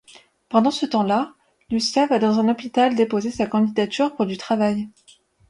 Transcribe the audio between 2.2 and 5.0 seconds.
un hôpital déposer sa candidature pour du travail.